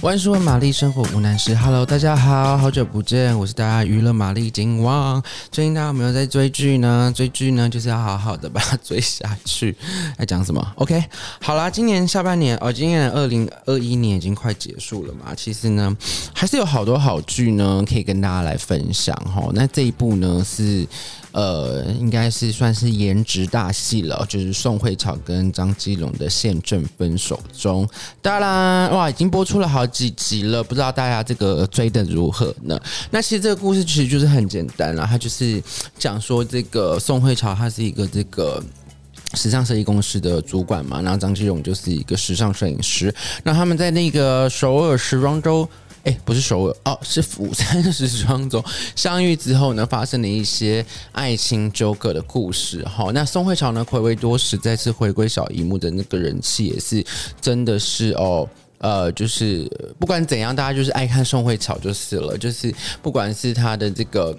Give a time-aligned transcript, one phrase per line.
[0.00, 1.52] 万事问玛丽，生活无难事。
[1.56, 5.20] Hello，大家好，好久不见，我是大家娱乐玛丽金旺。
[5.50, 7.12] 最近大家有没有在追剧呢？
[7.16, 9.74] 追剧呢，就是要好好的把它追下去。
[10.18, 11.02] 来讲什么？OK，
[11.42, 15.34] 好啦，今年下半年哦，今年二零二一年已经快结束了嘛。
[15.36, 15.96] 其实呢，
[16.32, 19.50] 还是有好多好剧呢，可以跟大家来分享哈。
[19.52, 20.86] 那这一部呢是。
[21.32, 27.86] 呃，应该是算是颜值大戏了，就是宋慧乔跟张基龙的《宪政分手中》。
[28.22, 32.78] 当然，哇，已经播出了好几集了，不知道大家这个追的如何呢？
[33.10, 35.62] 那其实这个故事其实就是很简单啦，他就是
[35.98, 38.62] 讲说这个宋慧乔她是一个这个
[39.34, 45.68] 时尚设计公司的主管嘛，然后张基龙就是一个时尚摄影师，那他们在那个首尔时装周。
[46.04, 50.82] 哎，不是首尔哦，是釜山时装周相遇之后呢，发生了一些
[51.12, 52.82] 爱情纠葛的故事。
[52.84, 57.04] 哈，那宋慧乔呢，暌违多时再次回归小荧幕的那个人气也是
[57.42, 58.48] 真的是哦，
[58.78, 64.36] 呃，就是不管怎样，大家就是爱看宋慧乔就是了，就是不管是她的这个。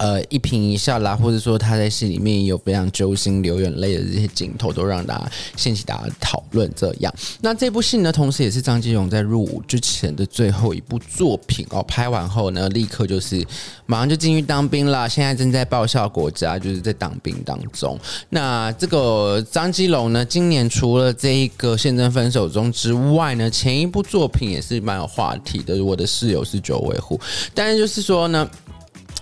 [0.00, 6.72] 呃，一颦一笑啦，或者说他在戏里面有非常揪心、流眼泪的这些镜头，都让大家掀起大家讨论。
[6.74, 11.82] 这样，那这部戏呢，同时也是张基龙在入伍之前的最后一部作品哦。
[11.82, 13.46] 拍完后呢，立刻就是
[13.84, 17.98] 马上就进去当兵了，现在正在报效国家，就是在当兵当中。
[18.30, 25.84] 那这个张基龙呢，今年除了这一个《现正分手中》之外呢，前一部作品也是蛮有话题的。
[25.84, 27.20] 我的室友是九尾狐，
[27.54, 28.48] 但是就是说呢。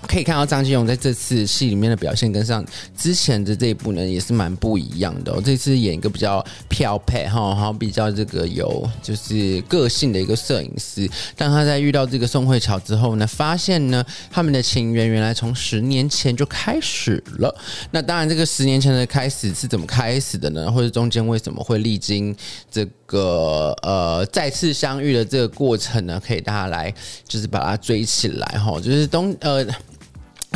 [0.07, 2.65] 可以看到张基勇在这次戏里面的表现，跟上
[2.97, 5.43] 之前的这一部呢，也是蛮不一样的哦。
[5.45, 11.09] 这次演一个比较飘派哈，好比较这个有就是个性的一个摄影师。
[11.37, 17.55] 当他在遇到这个宋慧乔之后呢，发现呢他们的情缘原来从十年前就开始了。
[17.91, 20.71] 那当然，这个十年前的开始是怎么开始的呢？
[20.71, 22.35] 或者中间为什么会历经
[22.71, 26.23] 这个呃再次相遇的这个过程呢？
[26.25, 26.95] 可以大家来
[27.27, 29.67] 就是把它追起来哈，就是东呃。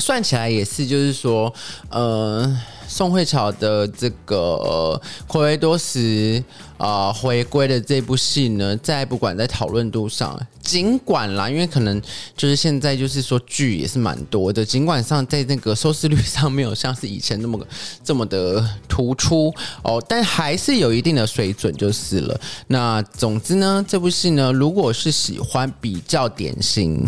[0.03, 1.55] 算起来也是，就是说，
[1.89, 2.59] 呃，
[2.93, 6.45] 宋慧乔的这个暌违多时
[6.77, 10.39] 啊、回归的这部戏呢，在不管在讨论度上。
[10.61, 12.01] 尽管啦，因为可能
[12.37, 17.59] 就是现在就是说剧也是蛮多的，尽管上在那个收视率上没有像是以前那么
[18.05, 19.53] 这么的突出
[19.83, 22.41] 哦，但还是有一定的水准就是了。
[22.69, 27.05] 那总之呢，这部戏呢，如果是喜欢比较典型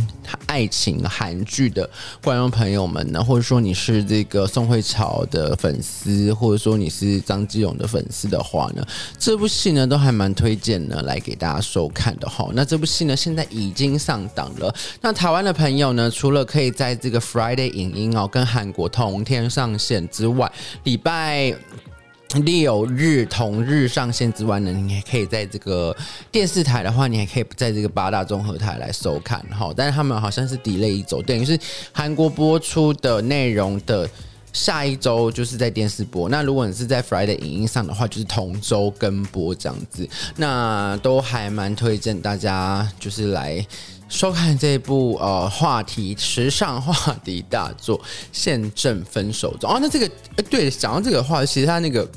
[0.47, 1.89] 爱情韩剧的
[2.25, 8.87] 观众朋友们呢，或者说你是这个宋慧乔的粉粉丝，或者说你是张基勇的粉丝的话呢，
[9.19, 12.49] 这部戏呢都还蛮推荐呢来给大家收看的哈。
[12.53, 13.45] 那这部戏呢现在。
[13.51, 14.75] 已经上档了。
[15.01, 20.51] 那台湾的朋友呢，除了可以在这个 Friday 影音哦，跟韩国同天上线之外，
[20.83, 21.55] 礼拜
[22.43, 25.97] 六日同日上线之外呢，你还可以在这个
[26.33, 29.73] 电视台的话，你还可以在这个八大综合台来收看哈。
[29.77, 31.57] 但是他们好像是 delay 一周，等于是
[31.93, 34.09] 韩国播出的内容的。
[34.55, 43.67] 下一周就是在电视播，那如果你是在 Friday 影音上的话，就是同周跟播这样子，那都还蛮推荐大家就是来
[44.09, 47.99] 收看这部呃话题时尚话题大作
[48.33, 49.79] 《现正分手中》哦。
[49.83, 50.07] 那这个
[50.37, 52.09] 哎，对，讲到这个话，其实他那个。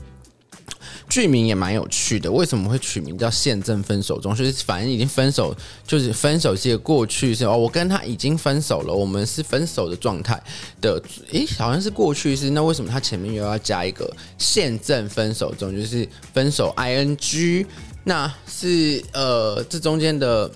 [1.09, 4.35] 剧名也蛮有趣的，为什么会取名叫“现正分手中”？
[4.35, 7.57] 就是反正已经分手，就是分手是一个过去式哦。
[7.57, 10.41] 我跟他已经分手了，我们是分手的状态
[10.81, 11.01] 的。
[11.31, 15.71] 诶，好像是过去式，那为什么他前面又要加一个“现正分手中”？
[15.75, 17.65] 就是分手 ing，
[18.03, 20.51] 那是呃这中间的。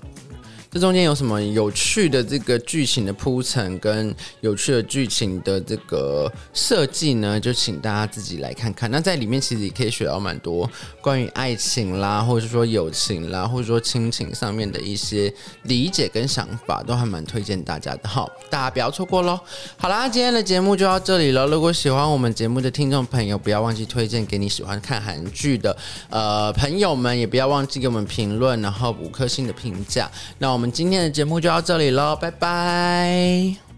[0.72, 7.38] 这中间有什么有趣的这个剧情的铺陈跟有趣的剧情的这个设计呢？
[7.38, 8.90] 就请大家自己来看看。
[8.90, 10.66] 那在里面其实也可以学到蛮多
[11.02, 15.30] 关于爱情啦，或者说友情啦，或者说亲情上面的一些
[15.64, 18.08] 理解跟想法，都还蛮推荐大家的。
[18.08, 19.38] 好，大家不要错过喽。
[19.76, 21.46] 好啦，今天的节目就到这里了。
[21.48, 25.76] 如果喜欢我们节目的听众朋友，不要忘记推荐给你喜欢看韩剧的
[26.08, 30.10] 呃朋友们，也不要忘记给我们评论，然后五颗星的评价。
[30.38, 30.61] 那我们。
[30.62, 33.71] 我们今天的节目就到这里喽，拜拜。